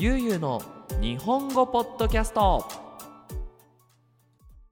[0.00, 0.62] ゆうゆうの
[1.00, 2.64] 日本語ポッドキャスト。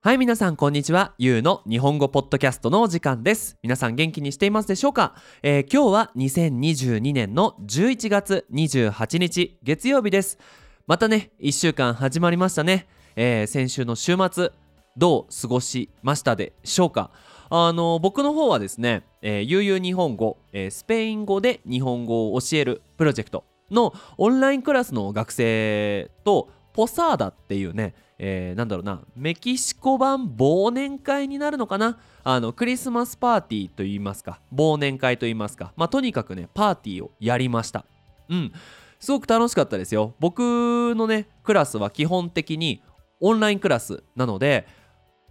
[0.00, 1.16] はい皆さんこんにちは。
[1.18, 3.58] ゆうの日本語ポッドキャストのお時間です。
[3.60, 10.38] 皆さん元気にしていますでしょうか、えー、今日は2022年の11月28日月曜日です。
[10.86, 12.86] またね1週間始まりましたね、
[13.16, 14.52] えー、先週の週末
[14.96, 17.10] どう過ごしましたでしょうか？
[17.50, 31.98] あの僕の方はですね、えー、ゆうゆう日本語、えー、スペイン語で日本語を教えるプロジェクトのオンラインクラスの学生とポサーダっていうね、えー、なんだろうなメキシコ版忘年会になるのかな？
[32.22, 35.72] あのクリスマスパーティーといいますか忘年会といいますか。
[35.76, 37.86] まあとにかくねパーティーをやりました。
[38.28, 38.52] うん。
[38.98, 40.14] すごく楽しかったですよ。
[40.20, 42.82] 僕のねクラスは基本的に
[43.20, 44.66] オンラインクラスなので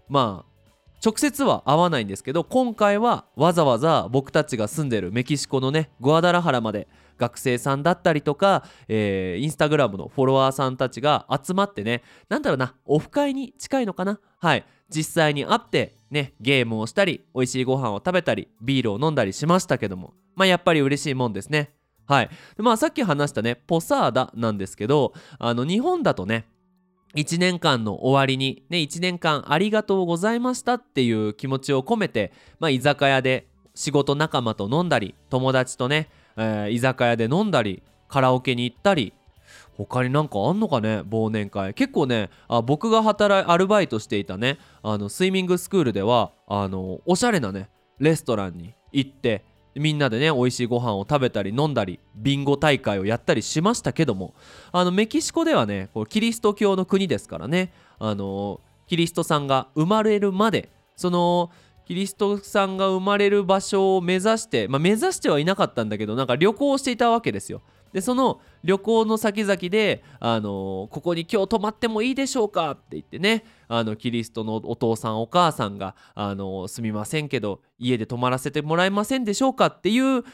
[0.08, 0.55] まあ
[1.04, 6.88] 直接は会わないんですけど今回はわざわざ僕たちが住んでるメキシコのねグアダラハラまで
[7.18, 14.20] 学生さんだったりとか、えー、インスタグラムのフォロワーさんたちが集まってねなんだろうなオフ会に近いのかな？
[14.40, 14.66] はい。
[14.88, 20.14] 実際に会ってねゲームをしたり美味しいご飯を食べたりビールを飲んだりしましたけども。
[20.36, 21.74] まあやっぱり嬉しいもんですね。
[22.06, 22.30] はい。
[22.58, 26.46] まあさっき話したねポサーダなんですけどあの日本だとね
[27.16, 39.14] 1年間の終わりに、ね、1年間ありがとうございましたっていう気持ちを込めて、まあ、居酒屋で仕事仲間と飲んだり友達とね、えー、居酒屋で飲んだりカラオケに行ったり
[39.78, 41.74] 他になんかあんのかね忘年会。
[41.74, 47.70] 結構ねあ僕が働いアルバイトしていたねあのスイミングスクールではあのおしゃれなね
[48.00, 49.44] レストランに行って
[49.76, 54.34] みんなでね美味しいご飯を食べたり飲んだりビンゴ大会をやったりしましたけども
[54.72, 61.52] あのメキシコではねこうキリスト教の国ですからねあのキリストさんが生まれるまでその
[61.86, 67.62] キリストさんが生まれる場所を目指して、まあ、目指してはいなかったんだけどなんか旅行していたわけですよ。
[67.96, 80.26] でその旅行の先々で、あのここに今日泊まってもいいでしょうかって言ってねあのキリストのお父さんお母さんが、あのすみませんけど家で泊まらせてもらえませんでしょうかっていう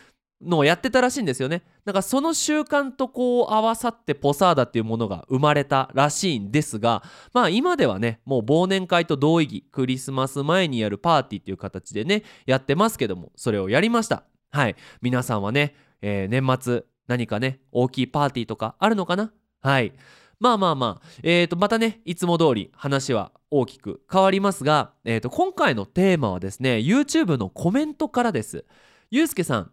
[0.41, 1.61] のをやってたらしいんですよね。
[1.85, 14.23] だからその習慣とこう合わさってポサーダっていうものが生まれたらしいんですがまあ今ではねもう忘年会と同意義クリスマス前にやるパーティーっていう形でねやってますけどもそれをやりました。
[14.49, 19.33] はい皆さんはね、えー、年末何かね大きいパーティーとかあるのかな？
[19.61, 19.91] はい。
[20.39, 21.07] まあまあまあ。
[21.23, 28.63] えーとまたねいつも通り話は大きく変わりますが、えー、と今回のテーマはですね YouTube のコメントからです。
[29.09, 29.71] ゆうすけさん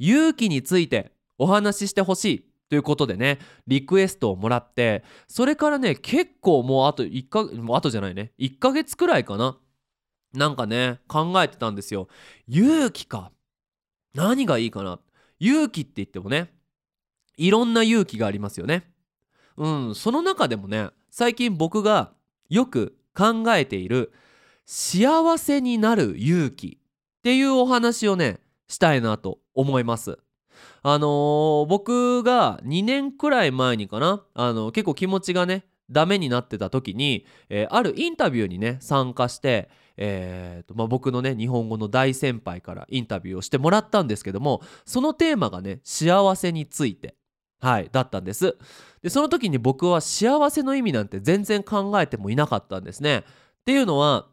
[0.00, 3.38] 勇気についてお話ししてほしいということでね
[3.68, 9.56] リクエストをもらってそれからね結構もうあと1かもうあとじゃないね1ヶ月くらいかな
[10.34, 12.08] なんかね考えてたんですよ。
[12.48, 13.30] 勇気か。
[14.14, 14.98] 何がいいかな。
[15.38, 16.52] 勇気って言ってもね
[17.36, 18.90] いろんな勇気がありますよね。
[19.56, 22.12] うん、その中でもね最近僕が
[22.48, 24.12] よく考えている
[24.66, 30.18] 幸せになる勇気っていうお話をねしたいなと思います。
[30.82, 47.14] あのー、僕が2年くらい前にかな、あの、結構気持ちがねダメになってた時に、えー、あるインタビューにね参加して、えーとまあ、僕のね日本語の大先輩からインタビューをしてもらったんですけどもそのテーマがね幸せについて
[47.66, 48.56] はいだったんです。
[49.02, 53.18] でその時に僕は幸せの意味なんて全然考えてもいなかったんですね。
[53.18, 53.22] っ
[53.64, 54.28] ていうのは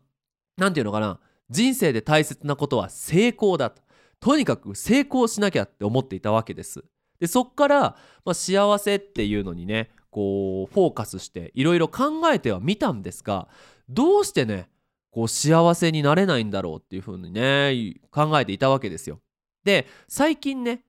[0.57, 1.19] 何て言うのかな。
[1.49, 3.81] 人生で大切なことは成功だと。
[4.19, 6.85] とにかく成功しなきゃって思っていたわけです。
[7.19, 7.79] でそっから、
[8.23, 13.47] まあ、幸せっていうのにねこうフォーカスしていろいろ考えてはみたんですが
[13.89, 14.69] どうしてね
[15.09, 19.19] こう幸せになれないんだろうっていうふうにね考えていたわけですよ。
[19.63, 20.83] で最近ね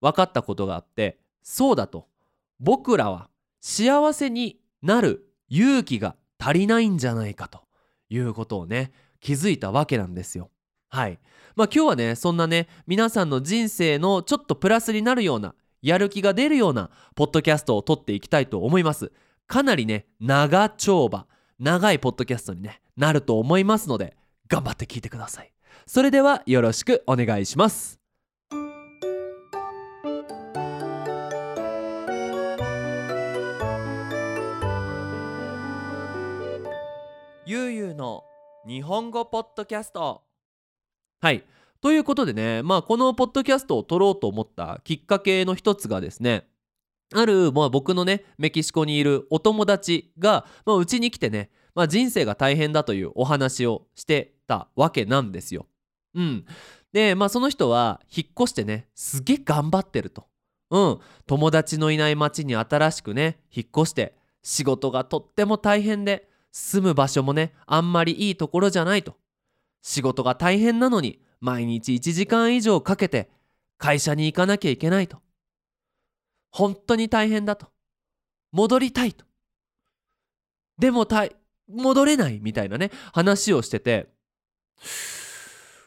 [0.00, 1.18] 分かったことがあって
[1.48, 2.08] そうだと
[2.58, 3.30] 僕らは
[3.60, 7.60] 幸せになる勇気が足りないんじゃないかと
[8.10, 8.90] いうことをね
[9.20, 10.50] 気づいたわけなんですよ。
[10.88, 11.20] はい
[11.54, 19.12] まあ今日はねそんなね皆さんの人生のちょっとプラスになるようなやる気が出るようなポッドキャストを撮っていきたいと思います。
[19.46, 21.28] かなりね長丁場
[21.60, 24.16] 長いポッドキャストに、ね、なると思いますので
[24.48, 25.52] 頑張って聞いてください。
[25.86, 27.95] それではよろしくお願いします。
[37.96, 38.24] の
[38.66, 40.22] 日本語ポッドキャスト
[41.20, 41.42] はい
[41.80, 46.46] ということでねまあこのポッドキャストを撮ろうと思ったきっかけの一つがですね
[47.14, 55.66] ある、まあ、僕のねメキシコにいるお友達がうち、まあ、に来てね、まあ、人生が大変だというお話をしてたわけなんですよ。
[56.14, 56.44] うん、
[56.92, 60.26] でまあその人は引っ越してねすげえ頑張ってると。
[60.70, 66.28] うん友達のいない町に新しくね引っ越して仕事がとっても大変で
[66.58, 69.18] 住む場所もねあんまりいいところじゃないと。
[69.82, 73.30] 仕事が大変なのに毎日1時間以上かけて
[73.76, 75.18] 会社に行かなきゃいけないと。
[76.50, 77.66] 本当に大変だと。
[78.52, 79.26] 戻りたいと。
[80.78, 81.36] でもたい
[81.68, 84.08] 戻れないみたいなね話をしてて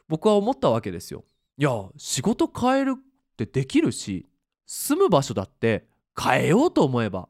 [0.07, 1.23] 僕は思ったわけですよ。
[1.57, 3.01] いや仕事変えるっ
[3.37, 4.27] てできるし
[4.67, 7.27] 住む場所だって変えようと思えば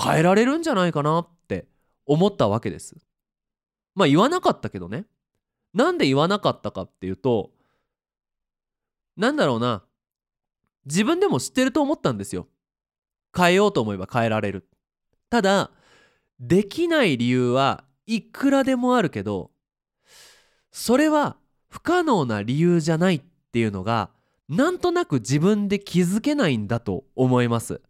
[0.00, 1.33] 変えられるんじゃないかなって
[2.06, 2.96] 思ったわけです。
[3.94, 5.06] まあ言わなかったけどね。
[5.72, 7.50] なんで言わなかったかっていうと
[9.16, 9.84] なんだろうな。
[10.86, 12.46] 自分でも知ってると思ったんですよ。
[13.36, 14.68] 変えようと思えば変えられる。
[15.30, 15.70] ただ
[16.38, 19.50] できない理由はいくらでもあるけど
[20.70, 21.36] それは
[21.68, 23.22] 不可能な理由じゃないっ
[23.52, 24.10] ていうのが
[24.48, 27.80] なんとなく自分で気づけないんだと思います。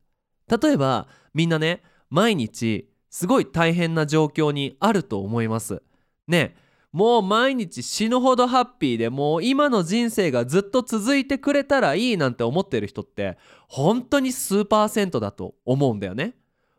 [0.49, 5.85] 例えばみんなね毎日すごい大変な状況にあると思います
[6.27, 6.57] ね
[6.91, 13.39] もう毎日死ぬほどハッピーでもう今の人生がずっと続いてくれたらいいなんて思ってる人って
[13.69, 16.35] 本当に数パーセントだと思うんだよね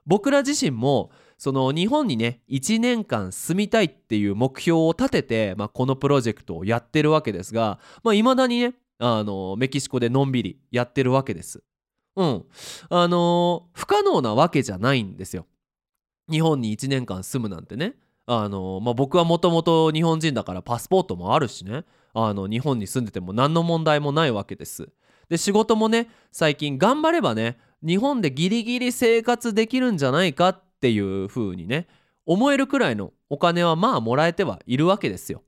[0.06, 11.64] 僕ら自身もその日本にね1年間住みたいっていう目標を立てて、まあ、このプロジェクトをやってるわけですがいまあ、未だにねあのメキシコでのんびりやってるわけです。
[12.18, 12.46] うん
[12.90, 15.48] あの不可能なわけじゃないんですよ。
[16.30, 17.96] 日本に1年間住むなんてね
[18.26, 21.84] あの、まあ、僕はもともと日本人だからパスポートもあるしね
[22.14, 24.90] あの日本に住んでても何の問題もないわけです。
[25.30, 31.88] で仕事もね最近頑張ればね日本でギリギリ生活できるんじゃないかっていう風にね
[32.26, 35.44] 思えるくらいのお金はまあもらえてはいるわけですよ。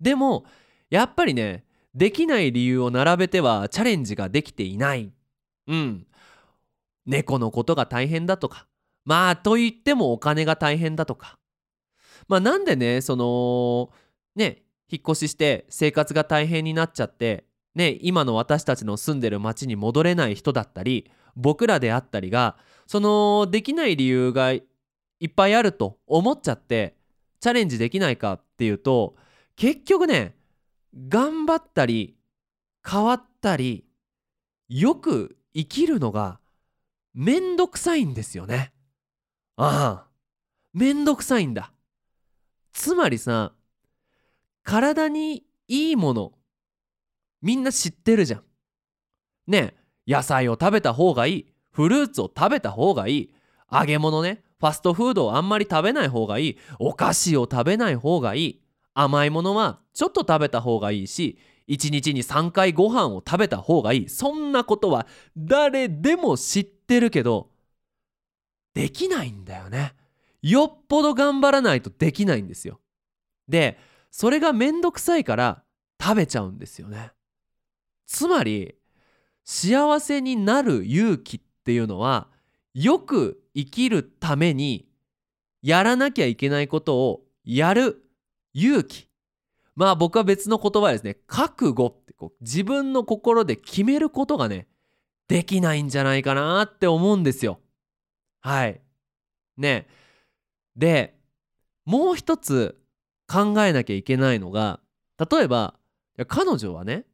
[0.00, 0.44] でも
[0.90, 1.64] やっぱりね
[1.94, 5.12] できない理由を並べてはチャレンジができていない。
[5.68, 6.06] うん。
[7.04, 8.66] 猫のことが大変だとか
[9.04, 11.38] まあと言ってもお金が大変だとか
[12.28, 13.90] まあなんでねその
[14.36, 17.44] ね引っ越しして生活が大変になっちゃって
[17.74, 22.56] ね今の私たちの住んでる町に戻れない人だったり僕らであったりが
[22.86, 24.62] そのできない理由がい
[25.26, 26.96] っぱいあると思っちゃって
[27.40, 29.16] チャレンジできないかっていうと
[29.56, 30.36] 結局ね
[31.08, 32.16] 頑張ったり
[32.86, 33.84] 変わったり
[34.68, 36.38] よく生きるのが
[37.14, 38.71] めんどくさいんですよね。
[39.56, 40.08] ああ
[40.72, 41.72] めんどくさいんだ。
[42.72, 43.52] つまりさ
[44.62, 46.32] 体にいいもの
[47.42, 48.42] みんな知ってるじゃん。
[49.46, 53.34] ねえ野菜を食べた方がいいフルーツを食べた方がいい
[53.70, 58.62] 揚げ物ねファストフードをあんまり食べない方がいいお菓子を食べない方がいい
[58.94, 61.38] 甘いものはちょっと食べた方がいいし
[61.68, 65.06] 1日に3回ご飯を食べた方がいいそんなことは
[65.36, 67.51] 誰でも知ってるけど
[68.74, 69.94] できないんだよね。
[70.42, 72.80] よっぽど頑張らないとできないんですよ。
[73.48, 73.78] で
[74.10, 75.62] それがめんどくさいから
[76.00, 77.12] 食べちゃうんですよね。
[78.06, 78.74] つまり
[79.44, 82.28] 幸せになる勇気っていうのは
[82.74, 84.88] よく生きるために
[85.62, 88.04] やらなきゃいけないことをやる
[88.54, 89.08] 勇気。
[89.74, 91.16] まあ僕は別の言葉ですね。
[91.26, 94.66] 覚悟ってこう自分の心で決めることがね
[95.28, 97.60] できないんじゃないかなって思うんですよ。
[98.42, 98.80] はい。
[99.56, 99.86] ね。
[100.76, 101.18] で
[101.84, 102.78] もう一つ
[103.26, 104.80] 考えなきゃいけないのが
[105.18, 105.74] 例えば
[106.28, 107.04] 彼女はね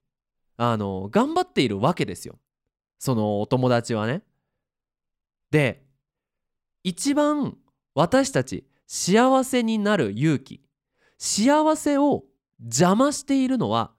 [0.56, 2.38] あの頑張っているわけですよ。
[2.98, 4.22] そのお友達はね。
[5.50, 5.84] で
[6.82, 7.56] 一番
[7.94, 10.62] 私たち幸せになる勇気
[11.18, 12.24] 幸せを
[12.60, 13.92] 邪魔しているのは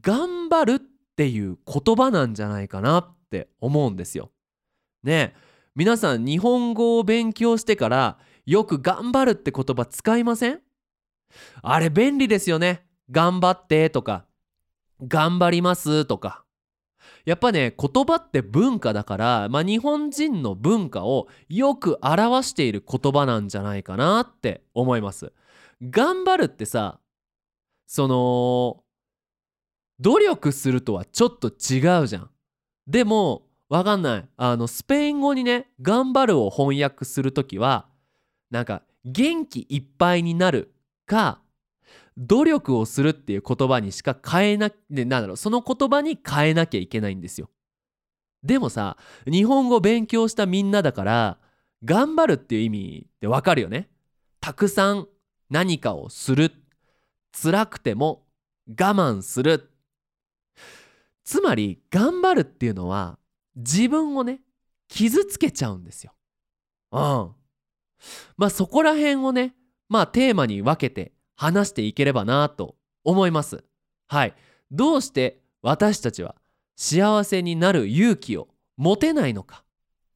[0.00, 0.82] 頑張るっ
[1.16, 4.30] ていう言葉なんじゃないかなって思うんですよ。
[5.02, 5.34] ね。
[5.36, 5.44] え
[5.76, 10.60] 皆さん日本語を勉強してからよく頑張るって言葉使いません？
[11.62, 12.86] あれ便利ですよね。
[13.10, 14.24] 頑張ってとか
[15.04, 16.44] 頑張りますとか
[17.24, 25.32] やっぱね言葉って文化だから、まあ、日本人の文化をよく表している言葉なんじゃないかなって思います。
[25.82, 27.00] 頑張るってさ
[27.86, 28.84] その
[29.98, 32.30] 努力するとはちょっと違うじゃん。
[32.86, 33.42] でも
[33.74, 37.88] わかんないあのスペイン語にね「頑張る」を翻訳する時は
[38.50, 40.74] なんか元気いっぱいになる
[41.06, 41.40] か
[42.16, 47.50] 努力をするっていう言葉にしか変えな、ね、なんだろう、その言葉に変えなきゃいけないんですよ。
[48.42, 51.38] でもさ、日本語勉強したみんなだから、
[51.84, 53.88] 頑張るっていう意味ってわかるよね。
[54.40, 55.08] たくさん
[55.50, 56.52] 何かをする。
[57.32, 58.26] 辛くても
[58.68, 59.70] 我慢する。
[61.24, 63.18] つまり、頑張るっていうのは、
[63.56, 64.40] 自分をね
[64.88, 66.14] 傷つけちゃうんですよ。
[66.92, 67.00] うん。
[68.36, 69.54] まあそこら辺をね
[69.88, 73.64] まあテーマに分けて話していければなと思います。
[74.08, 74.34] はい。
[74.70, 76.34] どうして私たちは
[76.76, 79.64] 幸せになる勇気を持てないのか。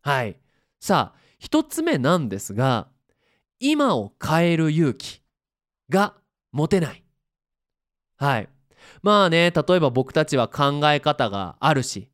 [0.03, 0.37] はい。
[0.81, 2.89] さあ一つ目なんですが
[3.61, 5.23] 今を変える勇気
[5.89, 6.15] が
[6.53, 7.05] 持てない。
[8.17, 8.49] はい。
[9.03, 12.11] まあね例えば僕たちは考え方があるし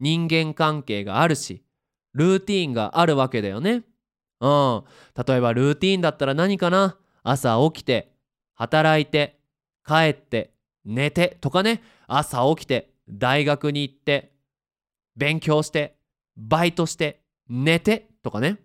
[0.00, 1.62] 人間関係があるし
[2.14, 3.82] ルーティーンがあるわけだよね。
[4.40, 4.84] うん。
[5.26, 6.96] 例えばルーティーンだったら何かな？
[7.22, 8.12] 朝起きて
[8.54, 9.38] 働いて
[9.86, 10.52] 帰って
[10.84, 14.32] 寝てとかね朝起きて大学に行って
[15.16, 15.96] 勉強して
[16.36, 18.58] バイトして寝てとかね、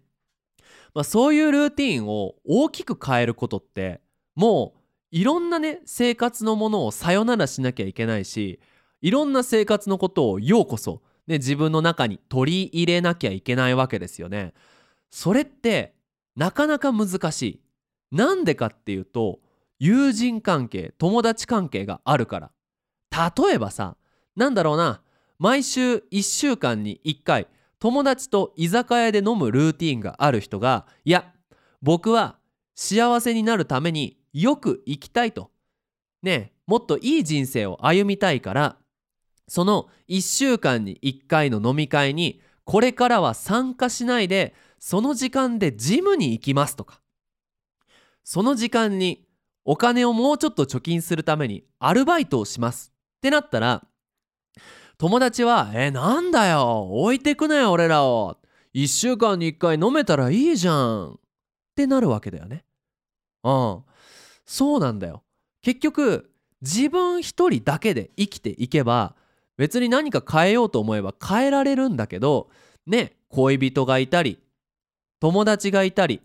[0.94, 4.02] まあ、そういうルーティーンを大きく変えることって
[4.36, 4.80] もう
[5.12, 8.60] いろんなね生活のものをさよならしなきゃいけないし
[9.02, 14.54] いろんな生活のことをようこそ、ね、自分の中に取り入れなきゃいけないわけですよね。
[15.10, 15.96] それって
[16.36, 17.62] なかなか難しい。
[18.12, 19.40] なんでかっていうと
[19.80, 22.52] 友人関係友達関係があるから。
[23.14, 23.96] 例えばさ
[24.36, 25.02] なんだろうな
[25.38, 27.48] 毎週1週間に1回
[27.80, 31.32] 友達と居酒屋で飲むルーティンがある人がいや
[31.82, 32.38] 僕は
[32.76, 35.52] 幸せになるためによく生きたいと
[36.24, 38.78] ねもっといい人生を歩みたいから
[39.48, 47.02] その1週間に1回の飲み会にこれからは参加しないでその時間でジムに行きますとか
[48.24, 49.26] その時間に
[49.66, 53.86] お金をもうちょっと貯金するためにアルバイトをしますってなったら
[54.98, 58.38] 友達は「えなんだよ置いてくなよ俺らを
[58.74, 61.20] 1週間に1回飲めたらいいじゃん」っ
[61.76, 62.66] てなるわけだよね。
[63.44, 63.84] うん
[64.46, 65.24] そうなんだよ。
[65.62, 66.32] 結局
[66.62, 69.16] 自分一人だけで生きていけば
[69.58, 72.50] 別に何か変えようと思えば変えられるんだけど
[72.86, 74.40] ね恋人がいたり
[75.20, 76.22] 友達がいたり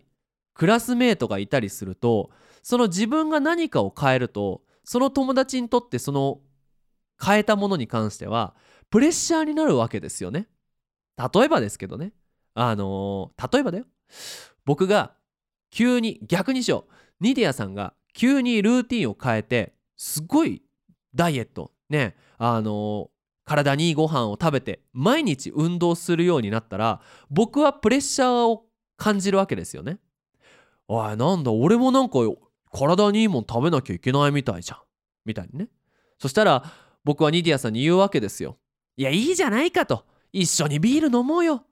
[0.53, 2.31] クラスメートがいたりすると
[2.63, 6.39] その自分が何かを変えるとその友達にとってその
[7.23, 8.55] 変えたものに関しては
[8.89, 10.47] プレッシャーになるわけですよね。
[11.33, 12.13] 例えばですけどね。
[12.55, 13.85] あのー、例えばだよ。
[14.65, 15.13] 僕が
[15.69, 16.93] 急に逆にしよう。
[17.21, 20.63] ニディアさんが急にルーティンを変えてすごい
[21.13, 21.71] ダイエット。
[21.89, 23.09] ねあの
[23.49, 27.01] 体にいいご飯を食べて毎日運動するようになったら
[27.31, 29.97] 僕はプレッシャーを感じるわけですよね。
[30.87, 32.19] おいなんだ俺もなんか
[32.71, 34.77] 体にいいもん食べなきゃいけないみたいじゃん
[35.25, 35.67] みたいにね。
[36.19, 36.63] そしたら
[37.03, 38.59] 僕はニディアさんに言うわけですよ。
[38.97, 41.65] いやいいじゃないかと一緒にビール飲もうよ。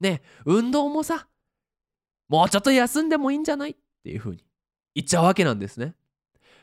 [0.00, 1.28] ね運動もさ
[2.28, 3.72] もうちょっと休んでもいいんじゃない？
[3.72, 4.44] っていう風に
[4.94, 5.94] 言っちゃうわけなんですね。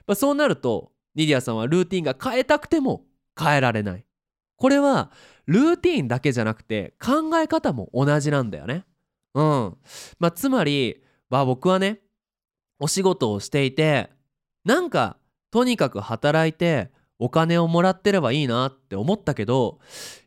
[0.08, 3.04] まあ、そうなるとニディアさんはルーティンが変えたくても
[3.40, 4.06] 変えられない。
[4.58, 5.12] これは
[5.46, 8.86] ルーティンだけじゃなくて考え方も同じなんだよね。
[9.34, 9.78] うん。
[10.20, 12.00] まあ、つまり、まあ、僕はね
[12.80, 14.10] お仕事をしていて
[14.64, 15.18] なんか
[15.52, 19.80] とにかく働いてお金をもらってればいいなって思ったけど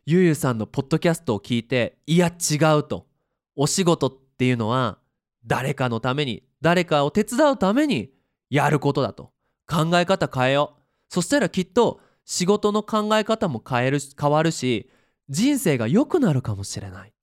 [0.05, 3.05] ゆうゆうさんのポッドキャストを聞いていや違うと
[3.55, 4.97] お仕事っていうのは
[5.45, 8.11] 誰かのために誰かを手伝うために
[8.49, 9.31] やることだと
[9.67, 14.87] 考え方変えようそしたらきっと仕事の考え方も変える変わるし
[15.29, 17.13] 人生が良くなるかもしれない。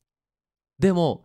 [0.80, 1.24] でも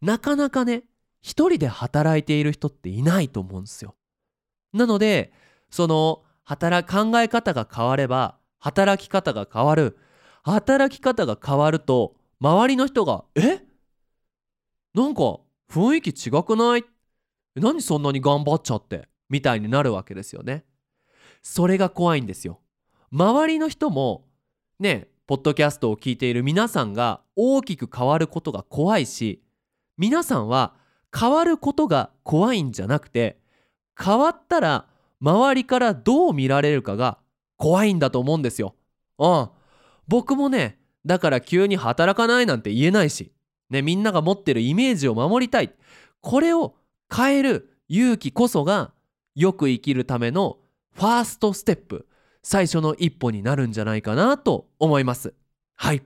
[0.00, 0.84] なかなかね
[1.20, 3.96] 一人で働いている人っていないと思うんですよ。
[4.72, 5.32] なので
[5.70, 9.98] その働考え方が変われば働き方が変わる。
[10.44, 13.60] 働き方が変わると周りの人が「え？
[14.94, 16.84] なんか雰囲気違くない？
[17.56, 19.08] 何そんなに頑張っちゃって？
[19.28, 20.64] みたいになるわけですよね。
[21.42, 22.60] それが怖いんですよ。
[23.12, 24.26] 周りの人も
[24.78, 29.42] ねポッドキャストを聞いている皆さんが大きく変わることが怖いし
[29.96, 30.74] 皆さんは
[31.16, 33.38] 変わることが怖いんじゃなくて
[33.98, 34.86] 変わったら
[35.20, 37.18] 周りからどう見られるかが
[37.56, 38.74] 怖いんだと思うんですよ。
[39.18, 39.48] うん。
[40.08, 43.32] 僕もねだから急に働かないなんて言えないし
[43.70, 45.72] ね、みんなが持ってるイメージを守りたい
[46.20, 46.74] これを
[47.14, 48.92] 変える勇気こそが
[49.34, 50.58] よく生きるための
[50.92, 52.06] ファーストステップ
[52.42, 55.34] 最初の一歩になるんじゃないかなと思います
[55.76, 56.02] はい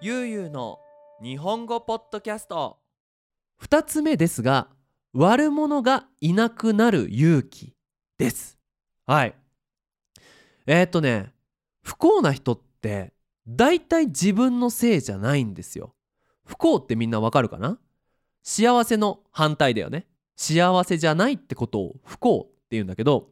[0.00, 0.78] ゆうゆうの
[1.22, 2.78] 日本語ポッドキャスト
[3.62, 4.68] 2つ目ですが
[5.12, 7.74] 悪者がいなくなる勇気
[8.18, 8.58] です。
[9.06, 9.34] はい。
[10.66, 11.32] えー、っとね、
[11.82, 13.12] 不幸な人って
[13.46, 15.94] 大体自分のせいじゃないんですよ。
[16.48, 17.78] 不幸ってみんなわかるかな？
[18.42, 20.06] 幸せの反対だよね。
[20.34, 23.28] 幸せじゃないってことを不幸って言うんだけど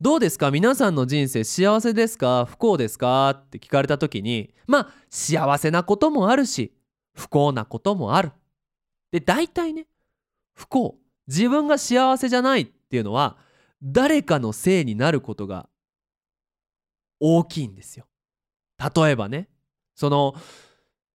[0.00, 0.50] どうですか？
[0.50, 2.46] 皆さんの人生幸せですか？
[2.46, 3.30] 不幸ですか？
[3.30, 6.72] って聞かれた時にまあ幸せなこともあるし
[7.14, 8.32] 不幸なこともある。
[9.12, 9.86] で大体ね
[10.54, 13.36] 不幸自分が幸せじゃないっていうのは
[13.82, 15.68] 誰かのせいになることが
[17.20, 18.06] 大きいんですよ。
[18.78, 19.48] 例えばね
[19.94, 20.34] その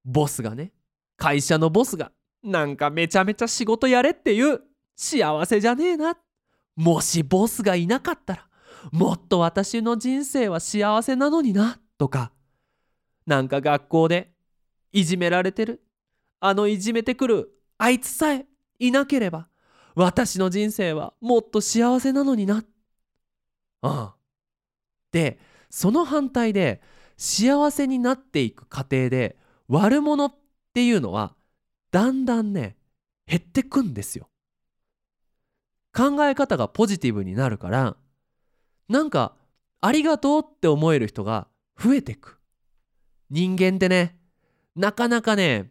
[0.05, 0.73] ボスがね
[1.23, 2.11] 会社のボスが
[2.43, 4.59] なんかめちゃめちゃ仕事やれっていう
[4.93, 6.17] 幸せじゃねえな。
[6.75, 8.47] もしボスがいなかったら
[8.91, 11.79] もっと私の人生は幸せなのにな。
[11.97, 12.33] とか
[13.25, 14.33] なんか学校で
[14.91, 15.81] いじめられてる。
[16.41, 18.45] あのいじめてくるあいつさえ
[18.79, 19.47] いなければ
[19.95, 22.65] 私の人生はもっと幸せなのにな。
[23.83, 24.09] うん
[25.13, 25.39] で
[25.69, 26.81] その反対で
[27.15, 29.37] 幸せになっていく過程で
[29.69, 30.35] 悪者っ
[30.73, 31.35] っていうのは
[31.91, 32.75] だんだんね
[33.27, 34.27] 減ってくんですよ。
[35.95, 37.95] 考え方がポジティブになるから
[38.89, 39.35] なんか
[39.81, 41.47] ありがとうって思える人が
[41.79, 42.39] 増えてく。
[43.29, 44.17] 人間ってね
[44.75, 45.69] なかなかね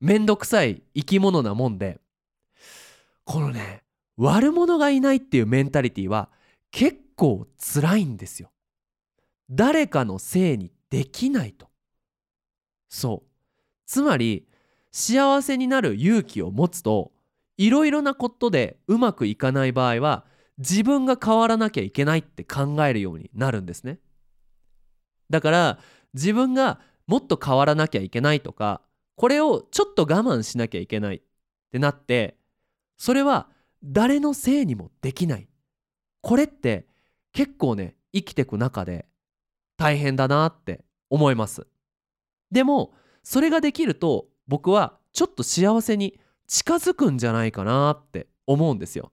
[0.00, 1.98] めんどくさい生き物なもんで
[3.24, 3.82] このね
[4.18, 6.28] 悪者がいないっていうメンタリティは
[6.70, 8.50] 結構辛いんですよ。
[9.50, 11.70] 誰かのせいにできないと。
[12.90, 13.31] そう。
[13.92, 14.48] つまり
[14.90, 17.12] 幸せになる勇気を持つと
[17.58, 20.24] いろいろなことでうまくいかない場合は
[20.56, 23.98] 自分が変わらなきゃいけないって考えるようになるんですね。
[25.28, 25.78] だから
[26.14, 28.80] 自分がもっと変わらなきゃいけないとか
[29.14, 31.20] これをちょっと我慢しなきゃいけないっ
[31.70, 32.38] てなって
[32.96, 33.50] それは
[33.84, 35.46] 誰のせいにもできない。
[36.22, 36.86] これって
[37.34, 39.04] 結構ね生きてく中で
[39.76, 41.66] 大変だなって思います。
[42.50, 49.12] でもそれができると僕はちょっと幸せに近づくんじゃないかなって思うんですよ。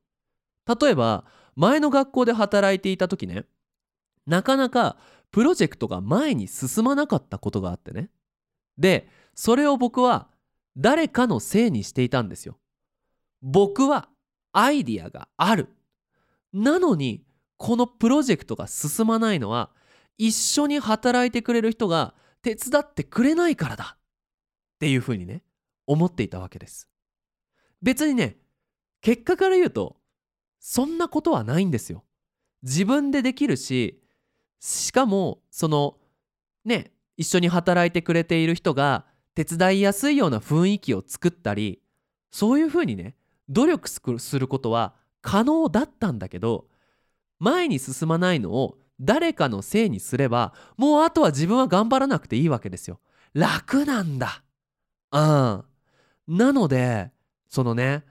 [0.67, 1.25] 例えば
[1.55, 3.45] 前の学校で働いていた時ね
[4.25, 4.97] なかなか
[5.31, 8.09] プロジェクトが前に進まなかったことがあってね。
[8.77, 10.27] でそれを僕は
[10.77, 12.57] 誰かのせいにしていたんですよ。
[13.41, 14.09] 僕は
[14.51, 15.69] アイディアがある。
[16.53, 17.23] なのに
[17.57, 19.71] このプロジェクトが進まないのは
[20.17, 23.97] 一緒に働いてくれる人が手伝ってくれないからだ。
[24.79, 25.43] っていうふうにね
[25.87, 26.87] 思っていたわけです。
[27.81, 28.37] 別にね
[29.01, 29.97] 結果から言うと
[30.59, 32.05] そんなことはないんですよ。
[32.63, 34.01] 自分でできるし
[34.61, 35.97] しかもその
[36.63, 41.81] ね一緒に働いてくれている人が手伝いやすいような雰囲気を作ったり
[42.31, 43.15] そういうふうにね
[43.49, 46.67] 努力することは可能だったんだけど
[47.37, 53.01] 前に進まないのを誰かのせいにすればもうあとは自分は頑張らなくていいわけですよ。
[53.33, 54.43] 楽なんだ。
[55.11, 55.63] うん。
[56.27, 57.11] なので
[57.47, 58.03] そのね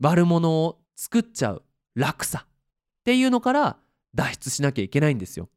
[0.00, 1.62] 悪者を作っちゃう
[1.94, 2.48] 楽さっ
[3.04, 3.76] ていうのから
[4.14, 5.48] 脱出しなきゃいけないんですよ。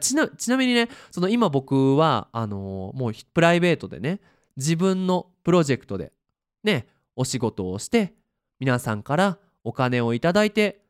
[0.00, 4.20] ちなちなみにねその今僕はあのー、もうプライベートでね
[4.56, 6.12] 自分のプロジェクトで
[6.64, 8.14] ねお仕事をして
[8.58, 10.82] 皆さんからお金をいただいて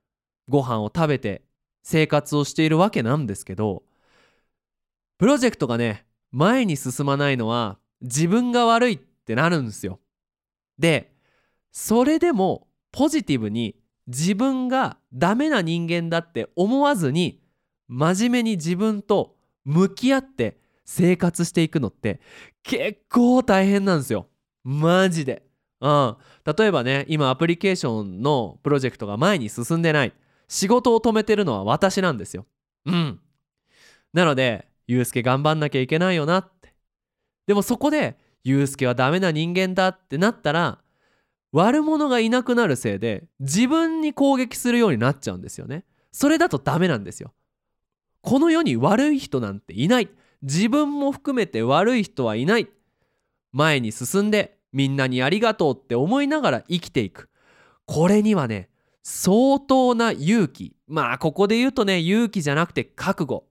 [0.49, 1.43] ご飯を食べて
[1.83, 3.83] 生活をしているわけなんですけど
[5.19, 10.01] プロジェクトがね前に進まないのは自分が悪いってなるんですよ。
[10.79, 11.13] で
[11.73, 17.43] それでもポジティブに自分がダメな人間だって思わずに
[17.89, 22.21] 真面目に自分と向き合って生活していくのって
[22.63, 24.29] 結構大変なんですよ。
[24.65, 25.45] マジで。
[25.81, 26.17] うん、
[26.57, 30.13] 例えばね今アプリケーションのプロジェクトが前に進んでない
[30.49, 32.47] 仕事を止めてるのは私なんですよ。
[32.87, 33.21] うん。
[34.13, 36.51] なのでゆうすけ頑張んなきゃいけないよなっ
[37.47, 40.79] でもそこでゆうすけはダメな人間だってなったら
[41.53, 45.85] 悪者がいなくなるせいで自分に攻撃するようになっちゃうんですよね。
[46.13, 47.33] それだとダメなんですよ。
[48.21, 50.09] この世に悪い人なんていない。
[50.43, 52.69] 自分も含めて悪い人はいない。
[53.53, 57.31] 前に進んでみんなにありがとうって思いながら生きていく。
[57.87, 58.69] これにはね
[59.03, 60.77] 相当な勇気。
[60.87, 63.45] まあここで言うとね勇気じゃなくて覚悟。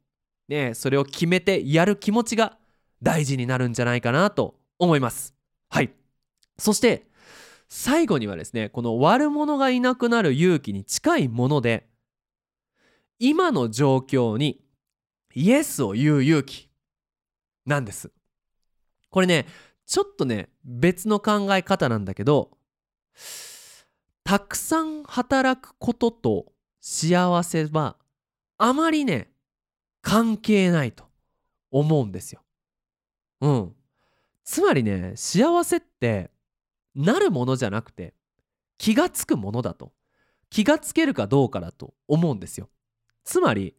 [0.48, 2.58] ねそれを決めてやる気持ちが
[3.02, 5.36] 大事になるんじゃないかなと思います。
[5.70, 5.94] はい。
[6.58, 7.08] そして
[7.68, 11.88] 最後にはですねこの悪者がいなくなる勇気に近いもので
[13.20, 14.62] 今の状況に
[15.34, 16.70] イエスを言う勇気
[17.66, 18.12] なんです。
[19.10, 19.46] これね
[19.86, 22.52] ちょっとね別の考え方なんだけど
[24.24, 26.46] たくさん働くことと
[26.82, 27.98] 幸せは
[28.58, 29.30] あまりね
[30.02, 31.06] 関係ないと
[31.72, 32.45] 思うんですよ。
[33.42, 33.76] うん。
[34.44, 36.32] つまりね幸せって
[36.96, 38.14] なるものじゃなくて
[38.78, 39.92] 気がつくものだと。
[40.50, 42.70] 気がつけるかどうかだと思うんですよ。
[43.24, 43.76] つまり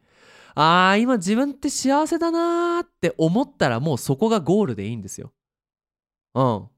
[0.55, 5.33] あー今自分って幸せだなーって思ったらもうそこがゴールでいいんですよ。
[6.35, 6.69] うん。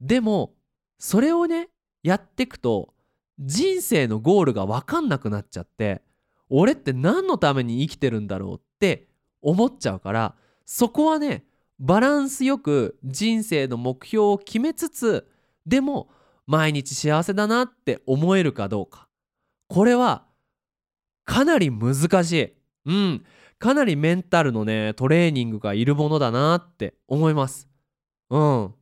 [0.00, 0.54] でも
[0.98, 1.68] それをね
[2.02, 2.94] やってくと
[3.38, 6.02] 人生のゴールが分かんなくなっちゃって
[6.48, 9.08] 俺って何のために生きてるんだろうって
[9.42, 11.44] 思っちゃうからそこはね
[11.78, 15.28] バランスよく人生の目標を決めつつ
[15.66, 16.08] でも
[16.46, 19.08] 毎日幸せだなって思えるかどうか。
[19.68, 20.24] これは
[21.24, 22.52] かなり難しい。
[22.86, 23.24] うん。
[23.58, 27.68] かなりメンタルのねトレーニングがいるものだなって思います。
[28.30, 28.74] うん、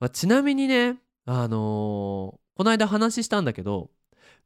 [0.00, 3.90] まあ、ちなみにねあのー、この間話したんだけど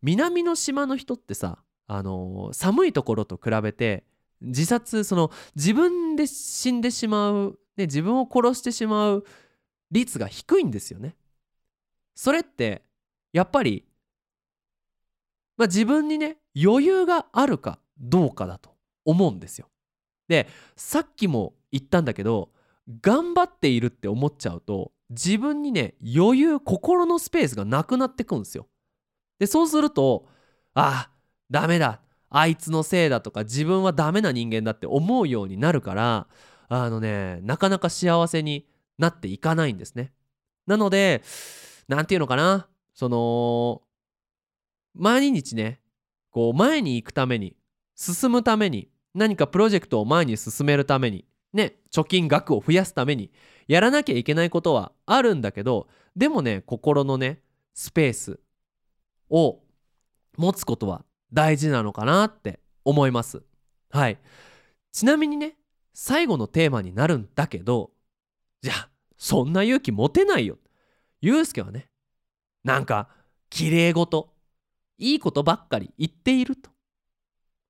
[0.03, 4.05] 南の島の人ってさあのー、寒いところと比べて
[4.41, 9.25] 自殺その自分で死んでしまう、ね、自分を殺してしまう
[9.91, 11.17] 率が低いんですよね。
[12.15, 12.83] それって
[13.33, 13.85] やっぱり、
[15.57, 18.75] まあ、自分にね余裕があるかどうかだと
[19.05, 19.69] 思うんですよ。
[20.29, 22.51] でさっきも言ったんだけど
[23.01, 28.67] 頑張っているって思っちゃうと自分にね余裕心のスペースがなくなってくんですよ。
[29.39, 30.27] でそうすると
[30.75, 31.11] ああ
[31.51, 36.27] ダメだあいつのせいだとか自分はダメな人間だって思うようになるから
[36.69, 38.67] あのねなかなか幸せに
[38.99, 40.13] なっていかないんですね。
[40.67, 41.23] なので
[41.89, 43.83] 何て言うのかなその
[44.95, 45.81] 毎日ね
[46.31, 47.57] こう前に行くために
[47.95, 53.33] 進むために何かプロジェクトを前に進めるためにね貯金額を増やすために
[53.67, 57.41] やらなきゃいけないことはあるんだけどでもね心のね
[57.75, 58.41] スペース
[59.31, 59.61] を
[60.37, 63.43] 持つことは大事なのかなって思います。
[63.91, 64.19] はい。
[64.93, 65.57] ちなみにね
[65.93, 67.91] 最後のテーマになるんだけど
[68.63, 70.59] じゃあそんな勇気持てないよ。
[71.21, 71.89] ゆうすけはね
[72.65, 73.09] なんか
[73.51, 74.33] 綺麗事
[74.99, 76.71] いいことばっかり言っていると。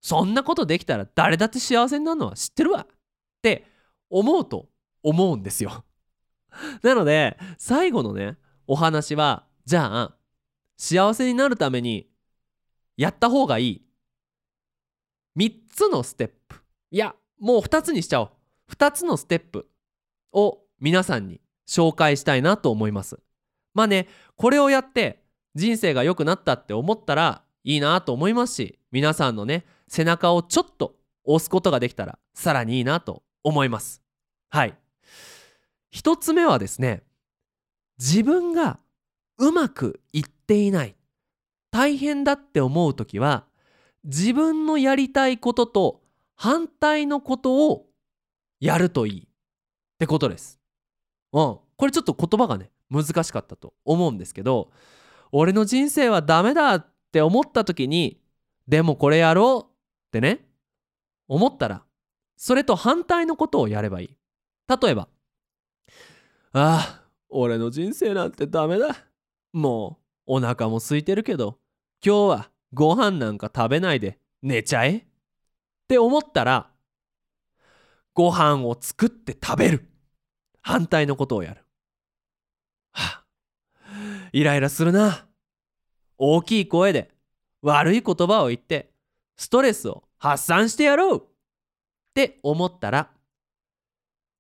[0.01, 2.97] そんなことできたら誰だって幸せになるのは知ってるわっ
[3.43, 3.67] て
[4.09, 4.69] 思うと
[5.03, 5.85] 思うんですよ。
[6.83, 10.17] なので最後のねお話はじゃあ
[10.77, 12.08] 幸せになるために
[12.99, 13.83] やった方がいい。
[15.39, 16.57] 3つのステップ。
[16.91, 18.31] いやもう2つにしちゃおう。
[18.73, 19.71] 2つのステップ
[20.33, 23.21] を皆さんに紹介したいなと思います。
[23.73, 25.23] まあねこれをやって
[25.55, 34.03] 人生が良くなったって思ったらいいなと思いますし皆さんのね背中をちょっと押すことができたらさらにいいなと思います。
[34.51, 34.75] はい。
[35.95, 37.05] 1つ目はですね
[37.97, 38.81] 自分が
[39.39, 40.97] うまくいっていない。
[41.71, 43.45] 大変だって思う時は
[44.05, 46.03] 自分のやりたいことと
[46.35, 47.87] 反対のことを
[48.61, 49.29] やるといいっ
[49.99, 50.61] てことです。
[51.33, 51.59] うん。
[51.77, 54.71] これちょっと言葉がね難しかったと思うんですけど
[55.31, 58.21] 俺の人生はダメだって思った時に
[58.67, 60.47] でもこれやろうってね
[61.29, 61.85] 思ったら
[62.37, 64.17] それと反対のことをやればいい。
[64.69, 65.09] 例えば
[66.53, 68.97] ああ俺の人生なんてダメだ。
[69.53, 71.59] もうお腹も空いてるけど
[72.05, 74.97] 今日はご飯なんか食べないで寝ちゃえ？
[74.99, 75.03] っ
[75.89, 76.71] て思ったら
[78.13, 79.89] ご飯を作って食べる。
[80.61, 81.65] 反対のことをやる。
[82.93, 83.25] は
[83.83, 85.27] あイライラするな。
[86.19, 87.11] 大きい声で
[87.63, 88.91] 悪い言葉を言って
[89.37, 91.23] ストレスを発散してやろう。
[91.23, 91.23] っ
[92.13, 93.09] て思ったら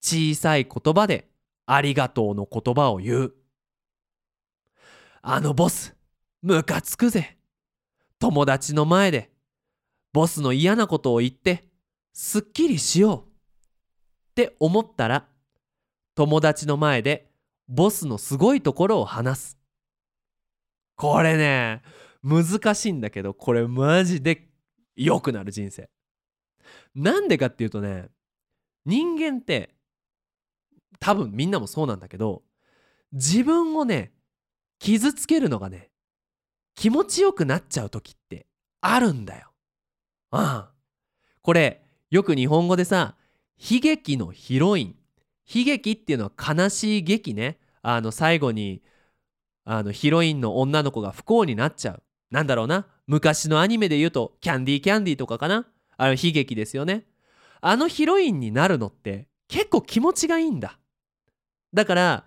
[0.02, 1.30] 小さい言葉で
[1.64, 3.34] ありがとうの言葉を言う。
[5.22, 5.96] あのボス、
[6.42, 7.36] ムカつくぜ。
[8.18, 9.30] 友達の前で、
[10.12, 11.68] ボスの嫌なことを言って、
[12.12, 13.18] すっきりしよう。
[13.20, 13.22] っ
[14.34, 15.28] て思ったら、
[16.14, 17.30] 友達の前で、
[17.68, 19.58] ボスのすごいところを話す。
[20.96, 21.82] これね、
[22.22, 24.48] 難しいんだけど、これマジで
[24.96, 25.90] 良くなる人生。
[26.94, 28.08] なんでかっていうとね、
[28.84, 29.74] 人間って、
[30.98, 32.42] 多分みんなもそうなんだけど、
[33.12, 34.12] 自分をね、
[34.78, 35.90] 傷つけるのがね
[36.74, 38.46] 気持ちよくなっちゃう時って
[38.80, 39.48] あるんだよ。
[40.30, 40.72] ああ
[41.42, 43.16] これよく日本語でさ
[43.58, 44.94] 悲劇のヒロイン。
[45.52, 47.58] 悲劇っていうのは悲しい劇ね。
[47.82, 48.82] あの最後に
[49.64, 52.02] あのヒロインの女の子が不幸になっちゃう。
[52.30, 52.86] なんだろうな。
[53.06, 55.66] 昔のアニメで言うとキャンディーキャンディーとかかな。
[55.96, 57.06] あの悲劇ですよね。
[57.60, 60.78] あのヒロインになるのって結構気持ちがいいんだ。
[61.74, 62.24] だから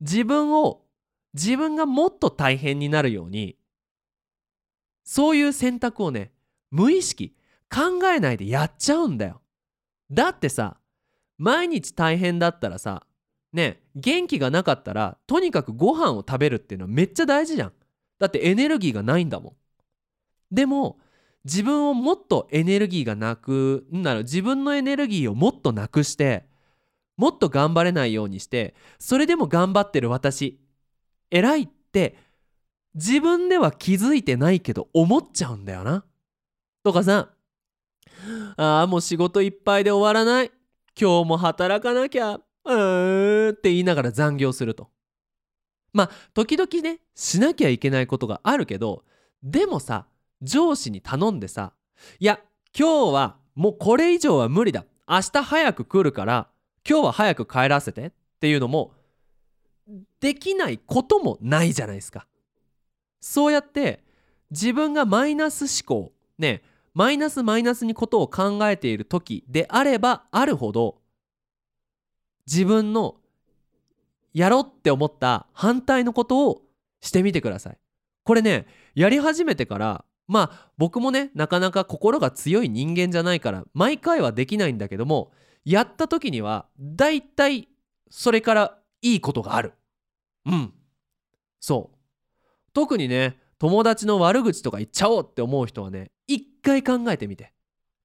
[0.00, 0.83] 自分を
[1.34, 3.56] 自分がもっと大変になるように
[5.04, 6.32] そういう選択をね
[6.70, 7.36] 無意識
[7.70, 9.42] 考えないでやっちゃうんだよ。
[10.10, 10.78] だってさ
[11.38, 13.04] 毎日大変だったらさ
[13.52, 17.72] ね元気がなかったらとにかくご飯を食べるっていうのはめっちゃ大事じゃん。
[18.18, 19.52] だってエネルギーがないんだもん。
[20.52, 20.98] でも
[21.44, 26.46] 自分をもっとエネルギーがなくなら自分のエネルギーをもっとなくして
[27.16, 30.63] もっと頑張れないようにしてそれでも頑張ってる私。
[31.30, 32.16] 偉いって
[32.94, 36.04] 自分では気づいてないけど思っちゃうんだよな。
[36.82, 37.30] とかさ
[38.56, 40.52] ああもう仕事いっぱいで終わらない
[40.98, 44.90] 今日も働かなきゃうーんって言いながら残業すると。
[45.92, 49.04] まあ時々ねしなきゃいけないことがあるけど
[49.42, 50.06] でもさ
[50.42, 51.72] 上司に頼んでさ
[52.18, 52.40] いや
[52.76, 56.48] 今日はもうこれ以上は無理だ明日早く来るから
[56.88, 58.92] 今日は早く帰らせてっていうのも
[60.24, 62.26] できないこともないじゃないですか。
[63.20, 64.02] そうやって
[64.50, 66.62] 自分がマイナス思考ね
[66.94, 70.96] マイナスマイナスにことを考えている時であればあるほど
[72.46, 73.16] 自分の
[74.32, 76.62] やろうって思った反対のことを
[77.02, 77.78] してみてください。
[78.24, 85.32] これねやり始めてからまあ僕もねなかなか心が強い人間じゃないから毎回はできないんだけども
[85.66, 87.68] やった時にはだいたい
[88.08, 89.74] それからいいことがある。
[90.46, 90.72] うん。
[91.60, 91.98] そう。
[92.72, 97.52] 特にね友達の悪口とか言っちゃおうって思う人はね一回考えてみて。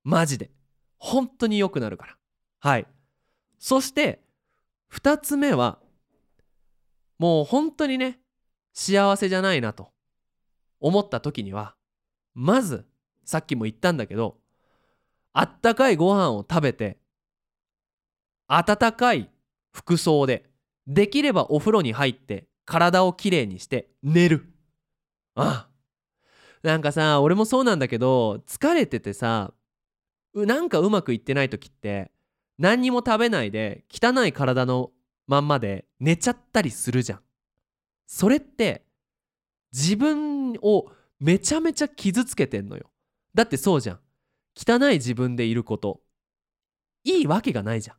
[0.04, 0.52] マジで。
[0.98, 2.18] 本当に良くなるから。
[2.60, 2.88] はい。
[3.58, 4.22] そして
[4.94, 5.80] 2つ目は
[7.18, 8.20] もう本当にね
[8.74, 9.92] 幸せじゃないなと
[10.80, 11.76] 思った時には
[12.34, 12.86] まず
[13.26, 14.38] さっきも言ったんだけど
[15.34, 16.98] あったかいご飯を食べて
[18.48, 19.30] 暖かい
[19.72, 20.49] 服装で
[20.90, 24.52] できればお風呂に入って体をきれいにして寝る。
[25.36, 25.70] ああ。
[26.64, 29.54] なんかさ俺もそうなんだけど疲れててさ
[30.34, 32.12] なんかうまくいってない時って
[32.58, 34.92] 何にも食べないで汚い体の
[35.28, 37.22] まんまで寝ちゃったりするじゃん。
[38.08, 38.84] それって
[39.72, 42.90] 自分をめちゃめちゃ傷つけてんのよ。
[43.36, 44.00] だってそうじゃん。
[44.56, 46.02] 汚い自分でいること。
[47.04, 47.98] いいわけがないじゃん。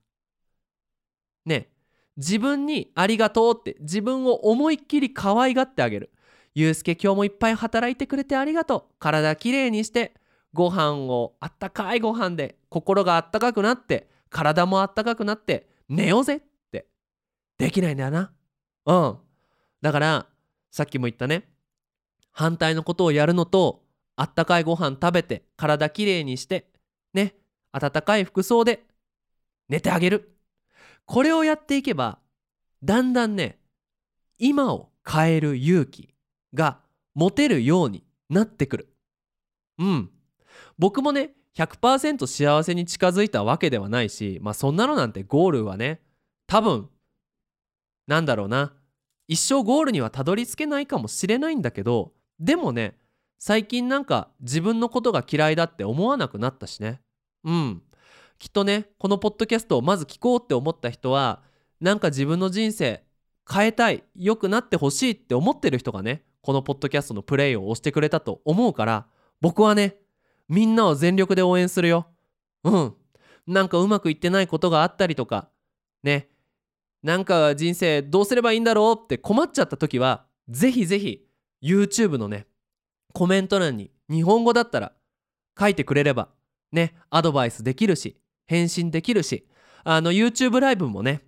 [1.46, 1.54] ね。
[1.54, 1.79] え
[2.20, 6.12] 自分にありがとうって自分を思いっきり可愛がってあげる。
[6.54, 8.94] ゆうすけ今日もいっぱい働いてくれてありがとう。
[8.98, 10.12] 体きれいにして
[10.52, 16.86] ご飯をあったかいご飯で心があったかくなって体もあったかくなって寝ようぜって。
[17.56, 18.32] できないんだよな。
[18.84, 19.18] うん。
[19.80, 20.26] だから
[20.70, 21.48] さっきも言ったね。
[22.32, 23.82] 反対のことをやるのと
[24.16, 26.66] あったかいご飯食べて体きれいにして
[27.14, 27.34] ね
[27.72, 28.84] 暖かい服装で
[29.70, 30.36] 寝てあげる。
[31.10, 32.20] これをやっていけば
[32.84, 33.58] だんだんね
[34.38, 36.14] 今を変える勇気
[36.54, 36.78] が
[37.14, 38.94] 持てるようになってくる。
[39.80, 40.10] うん。
[40.78, 46.00] 僕もね100%幸せに近づいたわけではないしまあそんなのなんてゴールはね
[46.46, 46.88] 多分
[48.06, 48.72] なんだろうな
[49.26, 52.96] 一生ゴールにはたどり着けないかもしれないんだけどでもね
[53.40, 57.00] 最近なんか自分のことが嫌いだって思わなくなったしね。
[57.42, 57.82] うん。
[58.40, 61.42] きっとねこのポッドキャストをまず聞こうって思った人は
[61.80, 63.04] なんか自分の人生
[63.48, 69.06] 変えたい良くなってほしいって思ってる人がねこのポッドキャストのプレイを押してくれたと思うから
[69.40, 69.96] 僕はね
[70.48, 72.08] みんなを全力で応援するよ。
[72.64, 72.94] うん。
[73.46, 75.48] なんかうまくいってないことがあったりとか
[76.02, 76.28] ね。
[77.02, 81.26] なんか人生どうすればいいんだろうって困っちゃった時はぜひぜひ
[81.62, 82.46] YouTube のね
[83.14, 84.92] コメント欄に日本語だったら
[85.58, 86.28] 書いてくれれば
[86.72, 88.19] ねアドバイスできるし
[88.50, 89.46] 返信できるし
[89.84, 91.22] あの YouTube ライブもね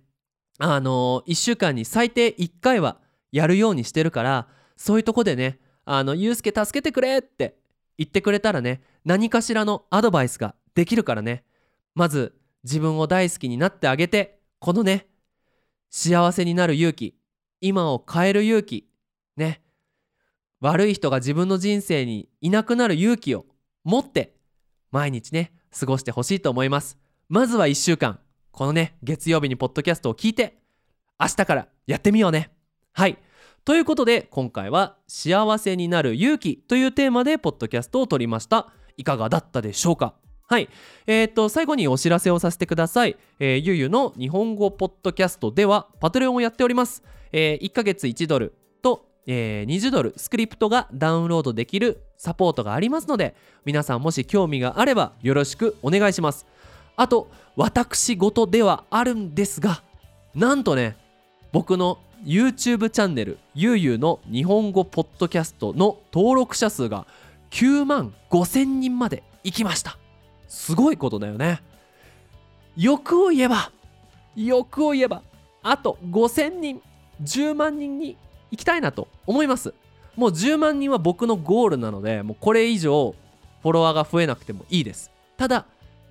[0.59, 2.97] あの1週間に最低1回は
[3.31, 7.55] やるようにしてるからそういうとこでねあの「ゆうすけ助けてくれ!」って
[7.97, 11.45] 言ってくれたらね何かしらのアドバイスができるからね
[11.95, 15.07] まず自分を大好きになってあげてこのね
[15.89, 17.15] 幸せになる勇気
[17.61, 18.89] 今を変える勇気
[19.37, 19.63] ね
[20.59, 23.45] 悪い人が自分の人生にいなくなる勇気を
[23.85, 24.35] 持って
[24.91, 27.02] 毎日ね過ごしてほしいと思います
[27.33, 28.19] まずは1週間。
[28.51, 30.59] このね月曜日にポッドキャストを聞いて
[31.19, 32.51] 明日からやってみようね。
[32.91, 33.17] はい。
[33.65, 38.71] ということで今回は幸せになる勇気というテーマでポッドキャストを撮りました。
[38.97, 40.13] いかがだったでしょうか？
[40.47, 40.69] はい。
[41.07, 53.33] えー、っと最後にお知らせをさせてください、えー、ゆゆの日本語ポッドキャストではパトレオンをやっております、えー、1ヶ月1ドルと、えー、20ドルスクリプトがダウンロードできるサポートがありますので
[53.65, 56.45] 皆さんもし興味があればよろしくお願いします。
[56.95, 59.83] あと私事ではあるんですが
[60.35, 60.95] なんとね
[61.51, 67.05] 僕の YouTube チャンネルゆうゆうの日本語ポッドキャストの登録者数が
[67.51, 69.97] 9万5千人まで行きました。
[70.47, 71.61] すごいことだよね。
[72.75, 73.71] 欲を言えば
[74.35, 75.21] 欲を言えば
[75.61, 76.81] あと5000人
[77.21, 78.17] 10万人に
[78.51, 79.73] 行きたいなと思います。
[80.15, 83.15] もう10万人は僕のゴールなのでもうこれ以上
[83.61, 85.11] フォロワーが増えなくてもいいです。
[85.37, 85.65] ただ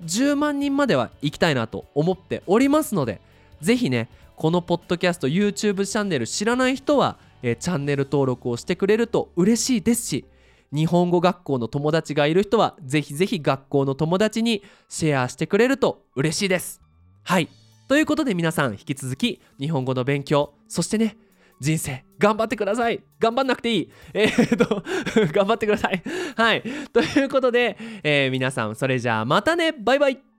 [0.04, 3.20] 10万人までは行きたいなと思っておりますので
[3.60, 10.24] ぜひねこのポッドキャスト YouTube チャンネル知らない人は、えーチャンネル登録をしてくれると嬉しいですし
[10.72, 16.80] 日本語学校の友達がいる人はぜひぜひ学校の友達にシェアしてくれると嬉しいです。
[17.24, 17.48] はい。
[17.88, 21.18] ということで皆さん引き続き日本語の勉強そしてね
[21.62, 23.00] 人生頑張ってください。
[23.20, 23.90] 頑張んなくていい。
[24.12, 24.82] えー、っと
[25.32, 26.02] 頑張ってください。
[26.36, 26.62] はい。
[26.92, 29.70] ということで、えー皆さんそれじゃあまたね。
[29.72, 30.31] バイバイ。